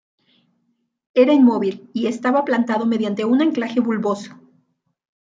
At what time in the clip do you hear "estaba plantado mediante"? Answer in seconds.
2.07-3.23